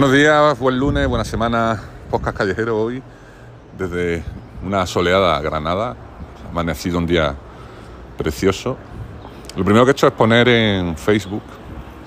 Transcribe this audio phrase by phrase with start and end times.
[0.00, 1.78] Buenos días, buen lunes, buena semana,
[2.10, 3.02] podcast callejero hoy,
[3.76, 4.24] desde
[4.64, 5.94] una soleada Granada,
[6.42, 7.34] ha amanecido un día
[8.16, 8.78] precioso.
[9.56, 11.42] Lo primero que he hecho es poner en Facebook,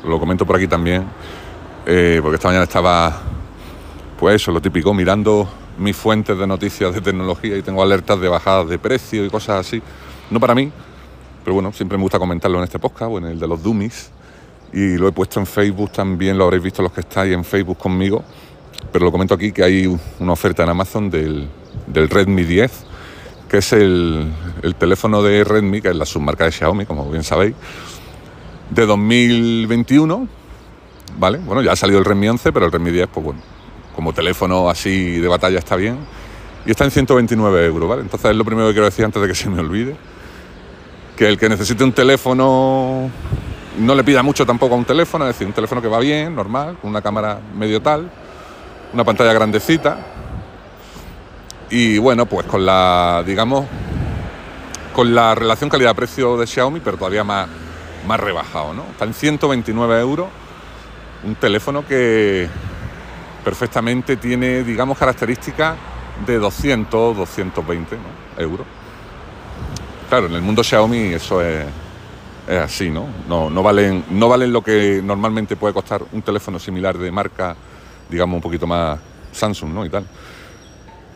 [0.04, 1.06] lo comento por aquí también,
[1.86, 3.16] eh, porque esta mañana estaba,
[4.18, 5.48] pues eso, lo típico, mirando
[5.78, 9.68] mis fuentes de noticias de tecnología y tengo alertas de bajadas de precio y cosas
[9.68, 9.84] así.
[10.32, 10.72] No para mí,
[11.44, 14.10] pero bueno, siempre me gusta comentarlo en este podcast o en el de los Dummies
[14.74, 17.78] y lo he puesto en Facebook también, lo habréis visto los que estáis en Facebook
[17.78, 18.24] conmigo,
[18.92, 21.48] pero lo comento aquí que hay una oferta en Amazon del,
[21.88, 22.72] Redmi 10,
[23.48, 24.34] que es el,
[24.80, 27.54] teléfono de Redmi, que es la submarca de Xiaomi, como bien sabéis,
[28.72, 30.28] de 2021,
[31.20, 31.38] ¿vale?
[31.38, 33.42] Bueno, ya ha salido el Redmi 11, pero el Redmi 10, pues bueno,
[33.96, 36.00] como teléfono así de batalla está bien,
[36.66, 38.02] y está en 129 euros, ¿vale?
[38.02, 39.96] Entonces es lo primero que quiero decir antes de que se me olvide,
[41.16, 43.12] que el que necesite un teléfono
[43.78, 46.36] no le pida mucho tampoco a un teléfono, es decir, un teléfono que va bien,
[46.36, 48.10] normal, con una cámara medio tal,
[48.94, 49.98] una pantalla grandecita.
[51.70, 53.66] Y bueno, pues con la, digamos,
[54.94, 57.48] con la relación calidad-precio de Xiaomi, pero todavía más,
[58.08, 58.84] más rebajado, ¿no?
[58.92, 60.28] Está en 129 euros,
[61.24, 62.48] un teléfono que
[63.44, 65.76] perfectamente tiene, digamos, características
[66.26, 67.98] de 200, 220
[68.38, 68.68] euros.
[70.10, 71.66] Claro, en el mundo Xiaomi eso es,
[72.48, 73.08] es así, ¿no?
[73.28, 73.50] ¿no?
[73.50, 77.56] No, valen, no valen lo que normalmente puede costar un teléfono similar de marca,
[78.10, 79.00] digamos, un poquito más
[79.32, 79.86] Samsung, ¿no?
[79.86, 80.06] Y tal.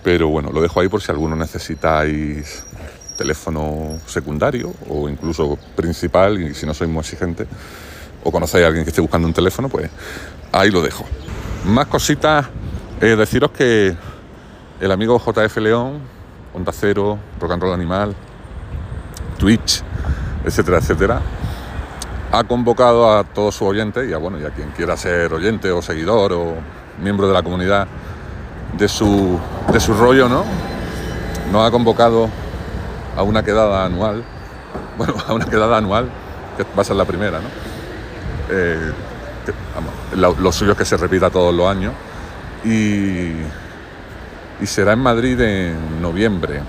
[0.04, 2.66] Pero bueno, lo dejo ahí por si alguno necesitáis
[3.18, 7.48] teléfono secundario o incluso principal y si no sois muy exigentes
[8.24, 9.90] o conocéis a alguien que esté buscando un teléfono, pues
[10.52, 11.06] ahí lo dejo.
[11.66, 12.46] Más cositas,
[13.02, 13.96] eh, deciros que
[14.80, 16.00] el amigo JF León,
[16.54, 18.16] Onda Cero, Rock and Roll Animal,
[19.38, 19.84] Twitch,
[20.48, 21.22] etcétera, etcétera,
[22.32, 25.72] ha convocado a todos sus oyentes y a, bueno, y a quien quiera ser oyente
[25.72, 26.56] o seguidor o
[27.02, 27.88] miembro de la comunidad
[28.78, 29.40] de su,
[29.72, 30.44] de su rollo, ¿no?
[31.52, 32.30] Nos ha convocado
[33.16, 34.24] a una quedada anual,
[34.98, 36.10] bueno, a una quedada anual,
[36.56, 37.48] que va a ser la primera, ¿no?
[38.50, 38.92] Eh,
[40.16, 41.94] lo, suyo es que se repita todos los años
[42.64, 43.32] y,
[44.62, 46.62] y será en Madrid en noviembre.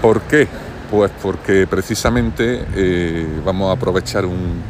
[0.00, 0.48] ¿Por qué?
[0.90, 4.62] Pues porque precisamente eh, vamos a aprovechar un,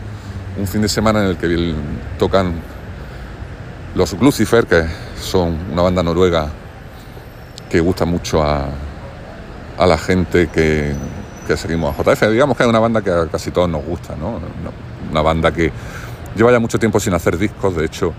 [0.66, 1.74] fin de semana en el que
[2.18, 2.54] tocan
[3.94, 4.84] los Lucifer, que
[5.20, 6.48] son una banda noruega
[7.70, 8.66] que gusta mucho a,
[9.78, 10.92] la gente que,
[11.56, 12.30] seguimos a JF.
[12.30, 14.40] Digamos que es una banda que a casi todos nos gusta, ¿no?
[15.10, 15.70] Una banda que
[16.34, 18.12] lleva ya mucho tiempo sin hacer discos, de hecho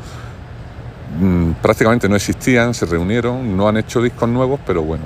[1.20, 5.04] mm, prácticamente no existían, se reunieron, no han hecho discos nuevos, pero bueno,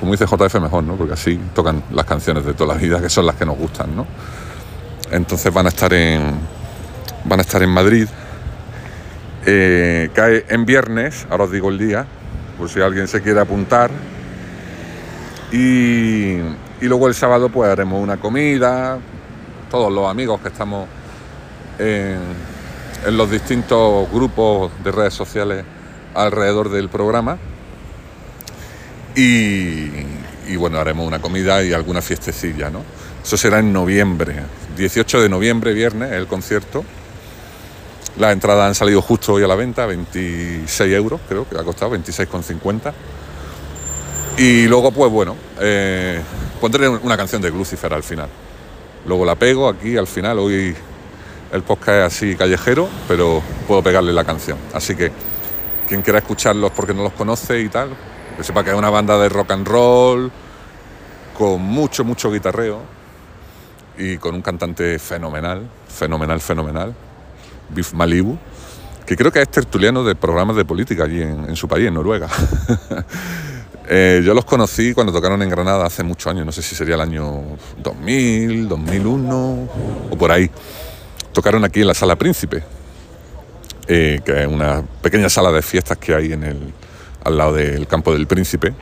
[0.00, 0.96] como dice JF, mejor, ¿no?
[0.96, 3.94] Porque así tocan las canciones de toda la vida, que son las que nos gustan,
[3.94, 4.06] ¿no?
[5.10, 6.32] Entonces van a estar en,
[7.26, 8.08] van a estar en Madrid.
[9.44, 12.06] Eh, cae en viernes, ahora os digo el día,
[12.58, 13.90] por si alguien se quiere apuntar.
[15.52, 16.38] Y,
[16.80, 18.98] luego el sábado pues haremos una comida,
[19.70, 20.88] todos los amigos que estamos
[21.78, 25.64] en los distintos grupos de redes sociales
[26.14, 27.38] alrededor del programa
[29.22, 32.82] y, bueno, haremos una comida y alguna fiestecilla, ¿no?
[33.22, 34.34] Eso será en noviembre,
[34.76, 36.84] 18 de noviembre, viernes, el concierto.
[38.18, 41.92] Las entradas han salido justo hoy a la venta, 26 euros creo que ha costado,
[41.96, 42.92] 26,50.
[44.38, 46.20] Y luego, pues bueno, eh,
[46.60, 48.28] pondré una canción de Lucifer al final.
[49.06, 50.74] Luego la pego aquí al final, hoy
[51.52, 54.58] el podcast es así callejero, pero puedo pegarle la canción.
[54.72, 55.10] Así que
[55.88, 57.90] quien quiera escucharlos porque no los conoce y tal,
[58.40, 60.32] que sepa que es una banda de rock and roll,
[61.36, 62.80] con mucho, mucho guitarreo
[63.98, 66.94] y con un cantante fenomenal, fenomenal, fenomenal,
[67.68, 68.38] Biff Malibu,
[69.04, 72.28] que creo que es tertuliano de programas de política allí en, su país, en Noruega.
[73.92, 76.94] Eh, yo los conocí cuando tocaron en Granada hace muchos años, no sé si sería
[76.94, 77.42] el año
[77.78, 79.68] 2000, 2001
[80.10, 80.48] o por ahí.
[81.32, 82.62] Tocaron aquí en la Sala Príncipe,
[83.88, 86.72] eh, que es una pequeña sala de fiestas que hay en el,
[87.24, 88.74] al lado del campo del príncipe.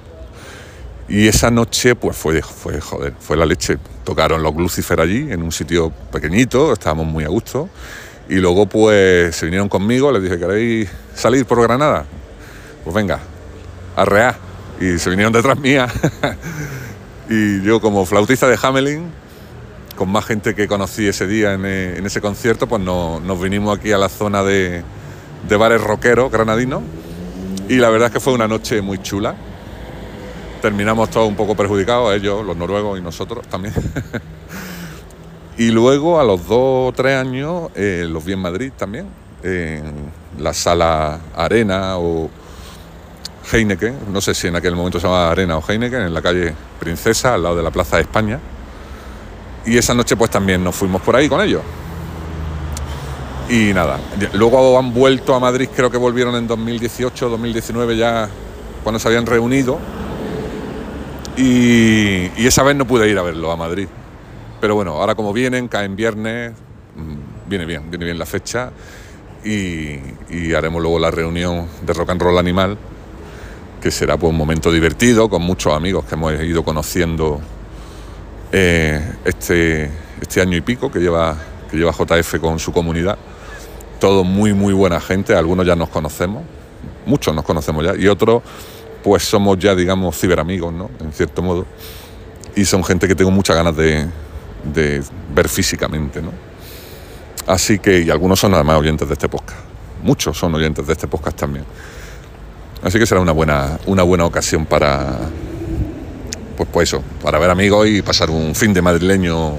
[1.08, 3.78] Y esa noche, pues fue, fue, joder, fue la leche.
[4.04, 7.68] Tocaron los Lucifer allí, en un sitio pequeñito, estábamos muy a gusto.
[8.28, 12.04] Y luego, pues, se vinieron conmigo, les dije, ¿queréis salir por Granada?
[12.84, 13.20] Pues venga,
[13.96, 14.36] arreá.
[14.80, 15.88] Y se vinieron detrás mía.
[17.30, 19.10] y yo, como flautista de Hamelin,
[19.96, 23.92] con más gente que conocí ese día en, eh, ese concierto, pues nos vinimos aquí
[23.92, 24.82] a la zona de,
[25.48, 26.82] de bares rockeros granadinos
[27.68, 29.34] y la verdad es que fue una noche muy chula.
[30.62, 33.74] Terminamos todos un poco perjudicados, ellos, los noruegos y nosotros también.
[35.58, 39.06] y luego a los dos o tres años eh, los vi en Madrid también,
[40.38, 42.30] la sala Arena o
[43.52, 46.54] Heineken, no sé si en aquel momento se llamaba Arena o Heineken, en la calle
[46.80, 48.40] Princesa, al lado de la Plaza de España.
[49.64, 51.62] Y esa noche pues también nos fuimos por ahí con ellos.
[53.48, 53.98] Y nada,
[54.34, 58.28] luego han vuelto a Madrid, creo que volvieron en 2018, 2019 ya
[58.82, 59.78] cuando se habían reunido.
[61.36, 63.88] Y, esa vez no pude ir a verlo a Madrid.
[64.60, 66.52] Pero bueno, ahora como vienen, caen viernes,
[66.96, 68.70] mm, viene bien, viene bien la fecha
[69.44, 72.76] y, haremos luego la reunión de rock and roll animal,
[73.80, 77.40] que será pues un momento divertido con muchos amigos que hemos ido conociendo
[78.52, 79.90] eh, este,
[80.20, 81.36] este año y pico que lleva,
[81.70, 83.16] que lleva JF con su comunidad.
[83.98, 86.42] Todo muy, muy buena gente, algunos ya nos conocemos,
[87.06, 88.42] muchos nos conocemos ya, y otros
[89.02, 90.90] pues somos ya, digamos, ciberamigos, ¿no?
[91.00, 91.66] En cierto modo.
[92.54, 94.08] Y son gente que tengo muchas ganas de,
[95.34, 96.20] ver físicamente.
[96.20, 96.32] ¿no?
[97.46, 99.60] Así que, y algunos son además oyentes de este podcast,
[100.02, 101.64] muchos son oyentes de este podcast también.
[102.82, 105.18] Así que será una buena, una buena ocasión para,
[106.56, 109.52] pues, pues eso, para ver amigos y pasar un fin de madrileño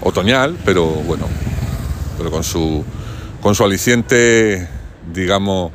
[0.00, 1.26] otoñal, pero bueno,
[2.16, 2.84] pero con su,
[3.42, 4.68] con su aliciente,
[5.12, 5.72] digamos,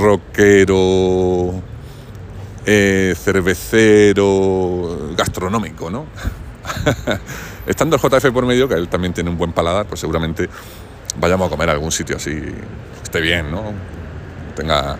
[0.00, 1.60] rockero,
[2.64, 6.06] eh, cervecero, gastronómico, ¿no?
[7.66, 10.48] Estando el JF por medio, que él también tiene un buen paladar, pues seguramente
[11.18, 12.40] vayamos a comer a algún sitio así,
[13.02, 13.64] esté bien, ¿no?
[14.54, 14.96] Tenga...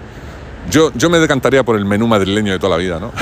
[0.69, 3.13] Yo, yo me decantaría por el menú madrileño de toda la vida, ¿no?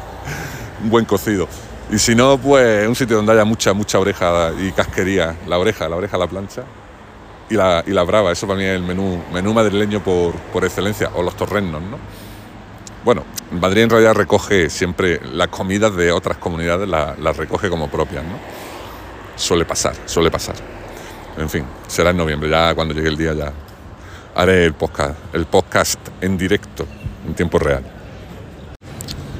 [0.82, 1.46] un buen cocido.
[1.90, 5.36] Y si no, pues un sitio donde haya mucha, mucha oreja y casquería.
[5.46, 6.62] La oreja, la oreja a la plancha.
[7.52, 10.64] Y la, y la brava, eso para mí es el menú, menú madrileño por, por
[10.64, 11.10] excelencia.
[11.14, 11.98] O los torrenos, ¿no?
[13.04, 18.24] Bueno, Madrid en realidad recoge siempre las comidas de otras comunidades, las, recoge como propias,
[18.24, 18.38] ¿no?
[19.36, 20.54] Suele pasar, suele pasar.
[21.36, 23.52] En fin, será en noviembre, ya cuando llegue el día ya
[24.34, 26.86] haré el podcast, el podcast en directo,
[27.26, 27.82] en tiempo real.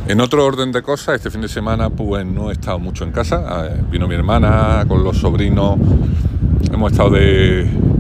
[0.07, 3.13] En otro orden de cosas, este fin de semana pues no he estado mucho en
[3.13, 3.69] casa.
[3.71, 5.79] Eh, vino mi hermana con los sobrinos.
[6.71, 7.92] Hemos estado de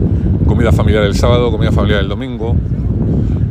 [0.52, 2.54] comida familiar el sábado, comida familiar el domingo.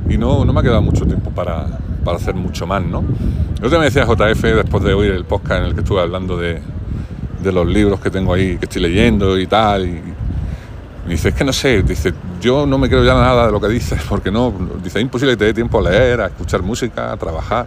[0.08, 1.66] Y no, no me ha quedado mucho tiempo para,
[2.06, 3.04] para hacer mucho más, ¿no?
[3.60, 6.38] Yo te me decía JF después de oír el podcast en el que estuve hablando
[6.38, 6.62] de,
[7.44, 10.00] los libros que tengo ahí, que estoy leyendo y tal, y,
[11.06, 13.60] me dice, es que no sé, dice, yo no me creo ya nada de lo
[13.60, 14.54] que dices, porque no,
[14.84, 17.66] dice, es imposible que te dé tiempo a leer, a escuchar música, a trabajar,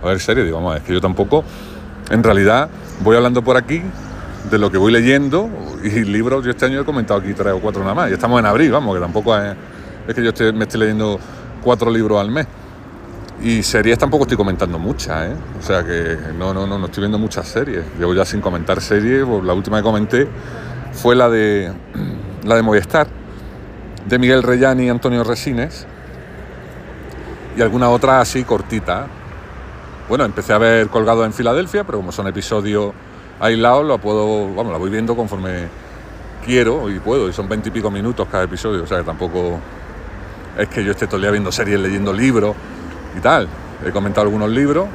[0.00, 1.42] a ver series, digo, vamos, es que yo tampoco,
[2.08, 2.70] en realidad,
[3.02, 3.82] voy hablando por aquí
[4.50, 5.48] de lo que voy leyendo
[5.82, 8.40] y libros, yo este año he comentado aquí tres o cuatro nada más, y estamos
[8.40, 9.56] en abril, vamos, que tampoco es,
[10.08, 11.18] es que yo me estoy leyendo
[11.62, 12.46] cuatro libros al mes.
[13.42, 15.34] Y series tampoco estoy comentando muchas, ¿eh?
[15.58, 17.82] O sea que no, no, no, no estoy viendo muchas series.
[17.98, 20.28] Llevo ya sin comentar series, la última que comenté
[20.92, 21.72] fue la de
[22.44, 23.06] la de Movistar,
[24.06, 25.86] de Miguel Reyán y Antonio Resines.
[27.56, 29.06] Y alguna otra así cortita.
[30.08, 32.92] Bueno, empecé a ver colgado en Filadelfia, pero como son episodios
[33.40, 35.68] aislados, lo puedo, vamos, la voy viendo conforme
[36.44, 37.28] quiero y puedo.
[37.28, 39.58] Y son veintipico minutos cada episodio, o sea que tampoco
[40.56, 42.54] es que yo esté todo el día viendo series, leyendo libros
[43.16, 43.48] y tal.
[43.84, 44.86] He comentado algunos libros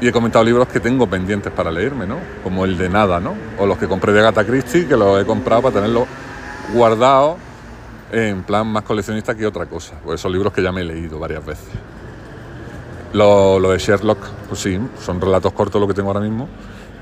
[0.00, 2.18] y he comentado libros que tengo pendientes para leerme, ¿no?
[2.42, 3.34] Como el de Nada, ¿no?
[3.58, 6.06] O los que compré de Agatha Christie, que los he comprado para tenerlos
[6.74, 7.36] guardados
[8.12, 9.94] en plan más coleccionista que otra cosa.
[10.04, 11.68] Pues son libros que ya me he leído varias veces.
[13.14, 16.48] Lo, lo, de Sherlock, pues sí, son relatos cortos lo que tengo ahora mismo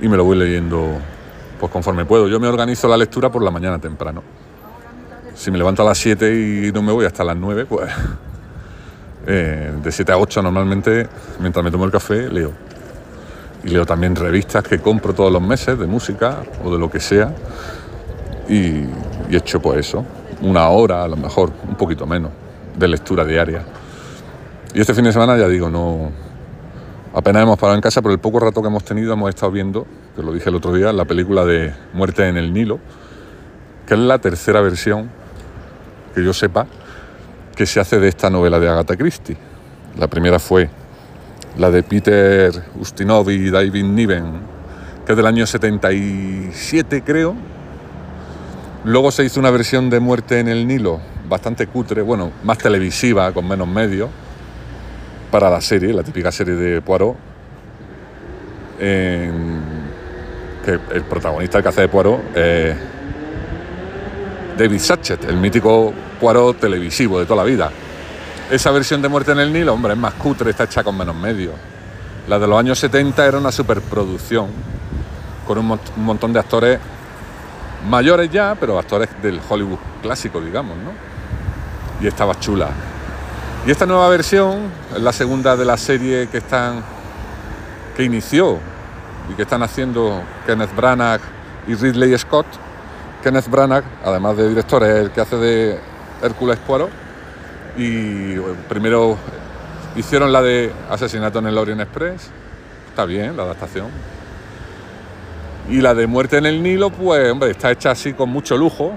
[0.03, 0.99] y me lo voy leyendo
[1.59, 2.29] pues conforme puedo.
[2.29, 4.23] Yo me organizo la lectura por la mañana temprano.
[5.35, 7.89] Si me levanto a las 7 y no me voy hasta las 9, pues
[9.27, 12.51] eh, de 7 a 8 normalmente, mientras me tomo el café, leo.
[13.65, 16.99] Y leo también revistas que compro todos los meses de música o de lo que
[16.99, 17.33] sea.
[18.49, 18.85] Y,
[19.31, 20.05] y hecho pues eso,
[20.41, 22.33] una hora a lo mejor, un poquito menos,
[22.77, 23.63] de lectura diaria.
[24.75, 26.11] Y este fin de semana ya digo, no,
[27.15, 29.87] apenas hemos parado en casa, pero el poco rato que hemos tenido hemos estado viendo,
[30.17, 32.79] que lo dije el otro día, la película de Muerte en el Nilo,
[33.87, 35.11] que es la tercera versión,
[36.15, 36.67] que yo sepa,
[37.55, 39.37] que se hace de esta novela de Agatha Christie.
[39.99, 40.71] La primera fue
[41.59, 44.25] la de Peter Ustinov y David Niven,
[45.05, 47.35] que es del año 77 creo.
[48.85, 53.33] Luego se hizo una versión de Muerte en el Nilo, bastante cutre, bueno, más televisiva,
[53.33, 54.09] con menos medios,
[55.33, 57.17] para la serie, la típica serie de Poirot.
[58.79, 62.77] que el protagonista que hace de Poirot es
[64.59, 67.71] David Satchet, el mítico Poirot televisivo de toda la vida.
[68.51, 71.17] Esa versión de Muerte en el Nilo, hombre, es más cutre, está hecha con menos
[71.17, 71.55] medios.
[72.29, 74.49] La de los años 70 era una superproducción,
[75.47, 76.79] con un, montón de actores
[77.89, 80.93] mayores ya, pero actores del Hollywood clásico, digamos, ¿no?
[82.03, 82.69] y estaba chula.
[83.65, 86.83] Y esta nueva versión es la segunda de la serie que están
[87.97, 88.59] que inició
[89.31, 91.21] y que están haciendo Kenneth Branagh
[91.69, 92.47] y Ridley Scott.
[93.23, 95.79] Kenneth Branagh, además de director, es el que hace de
[96.21, 96.91] Hércules Poirot.
[97.77, 98.35] Y
[98.69, 99.17] primero
[99.95, 102.31] hicieron la de Asesinato en el Orient Express.
[102.89, 103.87] Está bien la adaptación.
[105.71, 108.93] Y la de Muerte en el Nilo, pues, hombre, está hecha así con mucho lujo.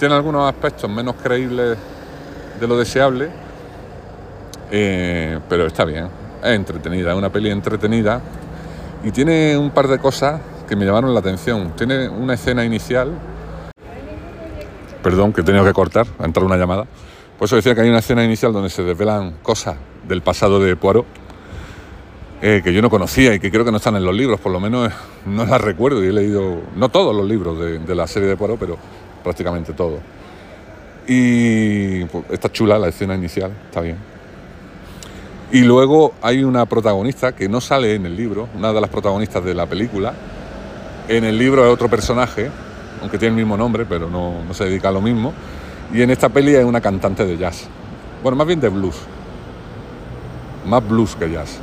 [0.00, 1.78] Tiene algunos aspectos menos creíbles
[2.60, 3.30] de lo deseable,
[4.70, 6.08] eh, pero está bien.
[6.42, 8.20] Es entretenida, es una peli entretenida
[9.04, 11.72] y tiene un par de cosas que me llamaron la atención.
[11.76, 13.12] Tiene una escena inicial,
[15.02, 16.86] perdón, que he tenido que cortar, a entrar una llamada.
[17.38, 20.76] Por eso decía que hay una escena inicial donde se desvelan cosas del pasado de
[20.76, 21.06] Poirot
[22.44, 24.50] eh, que yo no conocía y que creo que no están en los libros, por
[24.50, 24.92] lo menos
[25.26, 28.58] no las recuerdo y he leído, no todos los libros de, la serie de Poirot,
[28.58, 28.76] pero
[29.22, 30.00] prácticamente todos.
[31.06, 33.96] Y pues, está chula la escena inicial, está bien.
[35.50, 39.44] Y luego hay una protagonista que no sale en el libro, una de las protagonistas
[39.44, 40.14] de la película.
[41.08, 42.50] En el libro es otro personaje,
[43.00, 45.34] aunque tiene el mismo nombre, pero no, no se dedica a lo mismo.
[45.92, 47.68] Y en esta peli es una cantante de jazz.
[48.22, 48.96] Bueno, más bien de blues.
[50.66, 51.58] Más blues que jazz.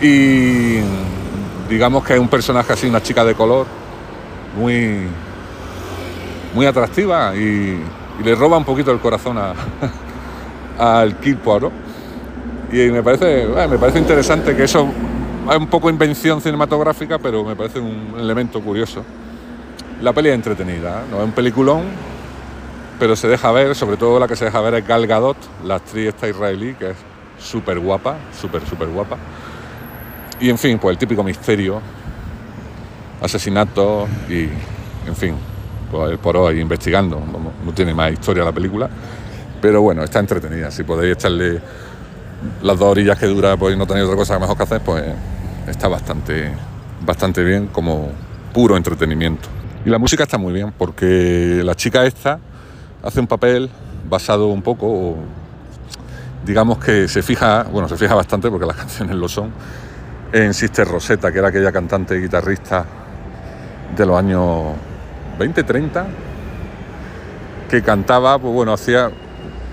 [0.00, 0.78] Y
[1.68, 3.66] digamos que es un personaje así, una chica de color,
[4.56, 5.08] muy,
[6.54, 7.80] muy atractiva y,
[8.22, 9.36] le roba un poquito el corazón
[10.78, 11.72] al Kid Poirot.
[12.72, 14.88] Y me parece, me parece interesante que eso
[15.50, 19.04] es un poco invención cinematográfica, pero me parece un elemento curioso.
[20.00, 21.04] La peli es entretenida, ¿eh?
[21.10, 21.82] no es un peliculón,
[22.98, 25.76] pero se deja ver, sobre todo la que se deja ver es Gal Gadot, la
[25.76, 26.96] actriz esta israelí, que es
[27.38, 29.16] súper guapa, súper, súper guapa.
[30.40, 31.80] Y en fin, pues el típico misterio,
[33.20, 34.48] asesinato y,
[35.06, 35.34] en fin,
[36.22, 37.20] por hoy investigando.
[37.20, 38.88] No, tiene más historia la película,
[39.60, 40.70] pero bueno, está entretenida.
[40.70, 41.60] Si podéis echarle
[42.62, 45.04] las dos orillas que dura, pues no tenéis otra cosa mejor que hacer, pues
[45.66, 46.52] está bastante,
[47.04, 48.10] bastante bien como
[48.52, 49.48] puro entretenimiento.
[49.84, 52.38] Y la música está muy bien, porque la chica esta
[53.02, 53.70] hace un papel
[54.08, 55.16] basado un poco,
[56.44, 59.50] digamos que se fija, bueno, se fija bastante porque las canciones lo son,
[60.32, 62.84] en Sister Rosetta, que era aquella cantante y guitarrista
[63.96, 64.74] de los años
[65.38, 66.06] 20, 30,
[67.70, 69.10] que cantaba, pues bueno, hacía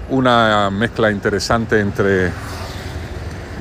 [0.10, 2.32] una mezcla interesante entre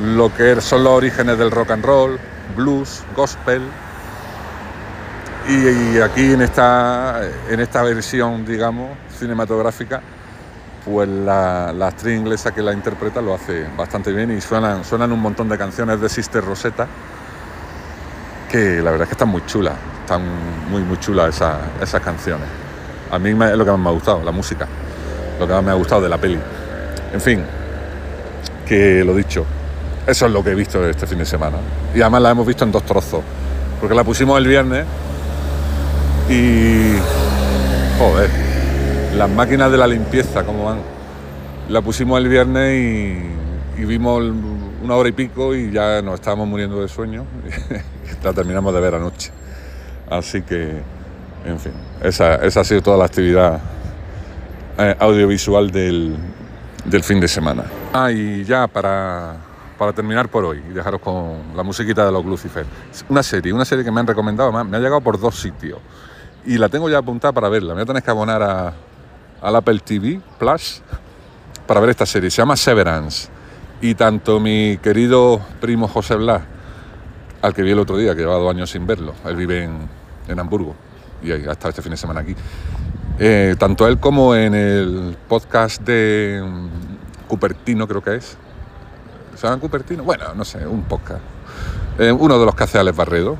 [0.02, 2.19] lo que son los orígenes del rock and roll,
[2.57, 3.62] blues, gospel,
[5.49, 10.00] y, aquí en esta, en esta versión, digamos, cinematográfica,
[10.85, 15.21] pues la, actriz inglesa que la interpreta lo hace bastante bien y suenan, suenan un
[15.21, 16.87] montón de canciones de Sister Rosetta
[18.50, 19.75] que la verdad es que están muy chulas,
[20.10, 20.24] están
[20.68, 22.48] muy muy chulas esas, esas canciones.
[23.12, 24.66] A mí es lo que más me ha gustado, la música,
[25.38, 26.38] lo que más me ha gustado de la peli.
[27.12, 27.44] En fin,
[28.66, 29.44] que lo dicho,
[30.08, 31.58] eso es lo que he visto este fin de semana.
[31.94, 33.22] Y además la hemos visto en dos trozos,
[33.78, 34.84] porque la pusimos el viernes
[36.28, 36.96] y...
[37.98, 38.30] Joder,
[39.14, 40.78] las máquinas de la limpieza, ¿cómo van?
[41.68, 42.80] La pusimos el viernes
[43.78, 44.24] y, vimos
[44.82, 47.26] una hora y pico y ya nos estábamos muriendo de sueño.
[48.24, 49.30] la terminamos de ver anoche.
[50.10, 50.82] Así que,
[51.44, 53.60] en fin, esa, ha sido toda la actividad
[54.76, 56.16] eh, audiovisual del,
[57.02, 57.64] fin de semana.
[57.92, 59.36] Ah, y ya para,
[59.78, 62.66] para terminar por hoy y dejaros con la musiquita de los Lucifer.
[63.08, 65.78] Una serie, una serie que me han recomendado, me ha llegado por dos sitios
[66.44, 67.68] y la tengo ya apuntada para verla.
[67.68, 68.72] Me voy a tener que abonar a,
[69.40, 70.82] al Apple TV Plus
[71.66, 72.30] para ver esta serie.
[72.30, 73.28] Se llama Severance.
[73.80, 76.42] Y tanto mi querido primo José Blas,
[77.40, 79.88] al que vi el otro día, que lleva dos años sin verlo, él vive en,
[80.38, 80.75] Hamburgo
[81.22, 82.34] y ha estado este fin de semana aquí.
[83.18, 88.37] Eh, tanto él como en el podcast de mm, Cupertino, creo que es.
[89.37, 90.04] ¿Se llama Cupertino?
[90.04, 91.20] Bueno, no sé, un podcast.
[91.99, 93.37] Eh, uno de los que hace Alex Barredo,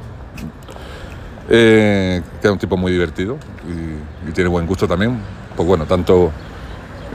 [1.49, 3.39] eh, que es un tipo muy divertido
[4.27, 5.19] y, tiene buen gusto también.
[5.57, 6.31] Pues bueno, tanto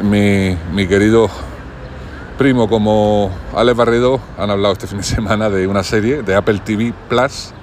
[0.03, 1.29] mi, querido
[2.37, 6.59] primo como Alex Barredo han hablado este fin de semana de una serie de Apple
[6.65, 7.53] TV Plus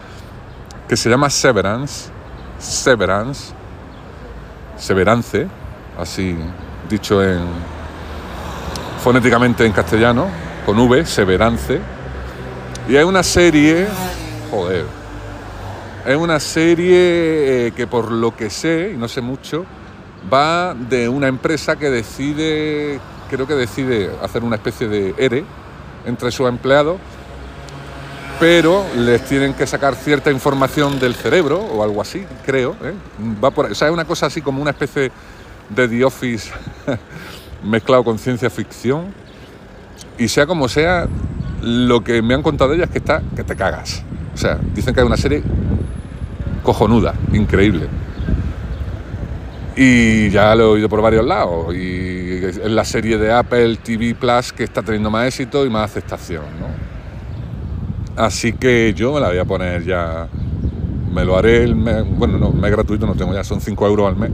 [0.93, 2.11] que se llama Severance,
[2.59, 3.55] Severance,
[4.77, 5.49] Severance,
[5.99, 6.37] así
[6.87, 7.41] dicho en
[9.03, 10.27] fonéticamente en castellano,
[10.67, 11.81] con V, Severance.
[12.87, 13.87] Y hay una serie,
[14.51, 14.85] joder,
[16.05, 19.65] es una serie eh, que por lo que sé, y no sé mucho,
[20.31, 25.43] va de una empresa que decide, creo que decide hacer una especie de ERE
[26.05, 26.99] entre sus empleados,
[28.43, 32.75] pero les tienen que sacar cierta información del cerebro o algo así, creo.
[32.83, 32.93] ¿eh?
[33.41, 35.13] O sea, es una cosa así como una especie
[35.69, 36.51] de The Office
[37.63, 39.15] mezclado con ciencia ficción.
[40.19, 41.07] Y sea como sea,
[41.61, 44.03] lo que me han contado de ella es que está que te cagas.
[44.35, 45.41] O sea, dicen que hay una serie
[46.65, 47.87] cojonuda, increíble.
[49.77, 51.73] Y ya lo he oído por varios lados.
[51.77, 55.89] Y es la serie de Apple TV Plus que está teniendo más éxito y más
[55.89, 56.43] aceptación.
[56.59, 56.72] ¿no?
[58.17, 60.29] Así que yo me la voy a poner ya.
[61.13, 62.05] Me lo haré el mes.
[62.17, 64.31] Bueno, no, mes gratuito no tengo ya, son 5 euros al mes.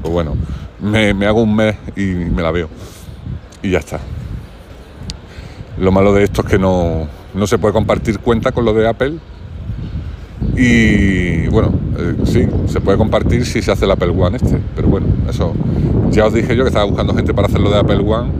[0.00, 0.34] Pues bueno,
[0.80, 2.68] me, me hago un mes y me la veo.
[3.62, 4.00] Y ya está.
[5.78, 8.88] Lo malo de esto es que no, no se puede compartir cuenta con lo de
[8.88, 9.18] Apple.
[10.56, 14.58] Y bueno, eh, sí, se puede compartir si se hace el Apple One este.
[14.74, 15.54] Pero bueno, eso.
[16.10, 18.30] Ya os dije yo que estaba buscando gente para hacerlo de Apple One.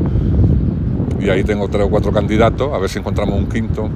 [1.20, 3.88] Y ahí tengo tres o cuatro candidatos, a ver si encontramos un quinto.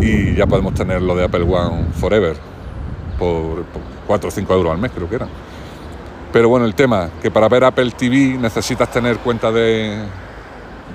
[0.00, 2.36] Y ya podemos tener lo de Apple One Forever.
[3.18, 5.28] Por, por 4 o 5 euros al mes, creo que era.
[6.32, 10.04] Pero bueno, el tema, que para ver Apple TV necesitas tener cuenta de,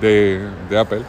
[0.00, 1.02] de, Apple.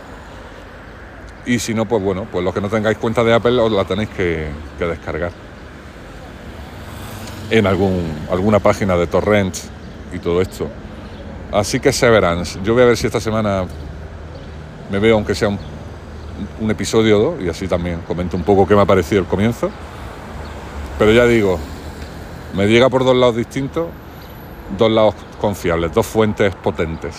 [1.46, 3.86] Y si no, pues bueno, pues los que no tengáis cuenta de Apple os la
[3.86, 5.32] tenéis que, que descargar
[7.50, 9.56] en algún, alguna página de torrent
[10.14, 10.68] y todo esto.
[11.52, 13.66] Así que Severance, yo voy a ver si esta semana
[14.92, 15.60] me veo, aunque sea un,
[16.60, 19.28] un episodio o dos, y así también comento un poco qué me ha parecido el
[19.28, 19.70] comienzo.
[21.00, 21.60] Pero ya digo,
[22.56, 23.88] me llega por dos lados distintos,
[24.78, 27.16] dos lados confiables, dos fuentes potentes.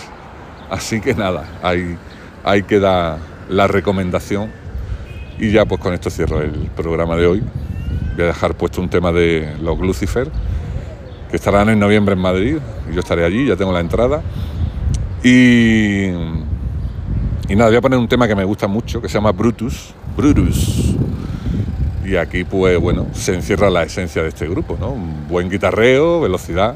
[0.71, 1.97] Así que nada, ahí,
[2.45, 4.51] ahí queda la recomendación.
[5.39, 7.43] Y ya pues con esto cierro el programa de hoy.
[8.15, 10.29] Voy a dejar puesto un tema de los Lucifer,
[11.31, 12.59] que estarán en noviembre en Madrid.
[12.91, 14.23] Y yo estaré allí, ya tengo la entrada.
[15.23, 16.11] Y,
[17.49, 19.95] y nada, voy a poner un tema que me gusta mucho, que se llama Brutus.
[20.17, 20.95] Brutus.
[22.05, 24.91] Y aquí pues bueno, se encierra la esencia de este grupo, ¿no?
[24.91, 26.75] Un buen guitarreo, velocidad,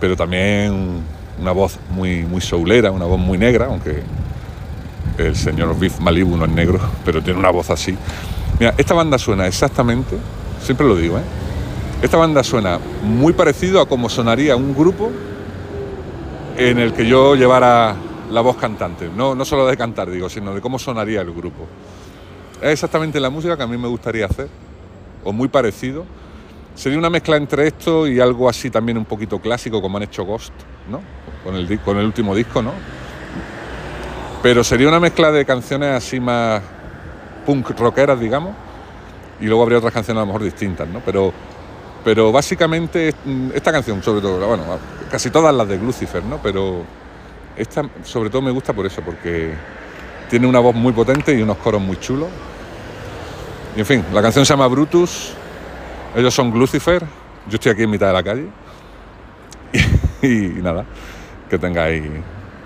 [0.00, 1.02] pero también
[1.40, 4.02] una voz muy, muy soulera, una voz muy negra, aunque
[5.18, 7.96] el señor Biff Malibu no es negro, pero tiene una voz así.
[8.60, 10.16] Mira, esta banda suena exactamente,
[10.62, 11.22] siempre lo digo, ¿eh?
[12.02, 15.10] Esta banda suena muy parecido a como sonaría un grupo
[16.56, 17.96] en el que yo llevara
[18.30, 21.66] la voz cantante, no, no solo de cantar, digo, sino de cómo sonaría el grupo.
[22.60, 24.48] Es exactamente la música que a mí me gustaría hacer,
[25.24, 26.04] o muy parecido.
[26.74, 30.24] Sería una mezcla entre esto y algo así también un poquito clásico, como han hecho
[30.24, 30.52] Ghost,
[30.88, 31.00] ¿no?
[31.42, 32.72] Con el, con el último disco, ¿no?
[34.42, 36.62] Pero sería una mezcla de canciones así más
[37.44, 38.52] punk rockeras, digamos,
[39.40, 41.00] y luego habría otras canciones a lo mejor distintas, ¿no?
[41.04, 41.32] Pero,
[42.04, 43.12] pero básicamente
[43.54, 44.64] esta canción, sobre todo, bueno,
[45.10, 46.38] casi todas las de Lucifer, ¿no?
[46.42, 46.84] Pero
[47.58, 49.52] esta sobre todo me gusta por eso, porque
[50.30, 52.28] tiene una voz muy potente y unos coros muy chulos.
[53.76, 55.32] Y en fin, la canción se llama Brutus,
[56.16, 57.04] ellos son Lucifer,
[57.48, 58.48] yo estoy aquí en mitad de la calle.
[60.20, 60.84] Y, nada,
[61.48, 62.02] que tengáis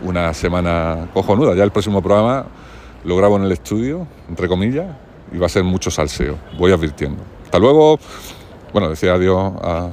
[0.01, 1.55] una semana cojonuda.
[1.55, 2.47] Ya el próximo programa
[3.05, 4.87] lo grabo en el estudio, entre comillas,
[5.31, 6.39] y va a ser mucho salseo.
[6.59, 7.23] Voy advirtiendo.
[7.45, 7.99] Hasta luego.
[8.73, 9.91] Bueno, decía adiós a,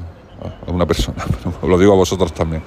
[0.68, 2.64] a una persona, pero lo digo a vosotros también.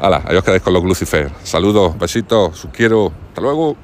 [0.00, 1.30] Hala, os quedáis con los Lucifer.
[1.42, 3.12] Saludos, besitos, os quiero.
[3.28, 3.76] Hasta luego.